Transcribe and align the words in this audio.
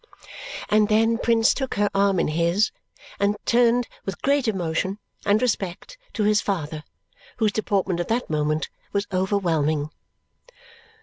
And 0.67 0.87
then 0.89 1.19
Prince 1.19 1.53
took 1.53 1.75
her 1.75 1.87
arm 1.93 2.19
in 2.19 2.29
his 2.29 2.71
and 3.19 3.37
turned 3.45 3.87
with 4.03 4.19
great 4.23 4.47
emotion 4.47 4.97
and 5.27 5.39
respect 5.39 5.95
to 6.13 6.23
his 6.23 6.41
father, 6.41 6.83
whose 7.37 7.51
deportment 7.51 7.99
at 7.99 8.07
that 8.07 8.27
moment 8.27 8.67
was 8.93 9.05
overwhelming. 9.13 9.91